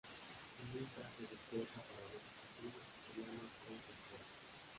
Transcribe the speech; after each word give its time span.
Nyssa 0.71 1.03
se 1.13 1.21
despierta 1.29 1.75
para 1.89 2.09
descubrir 2.09 2.73
que 3.13 3.21
ya 3.21 3.27
no 3.27 3.43
está 3.45 3.67
infectada. 3.71 4.29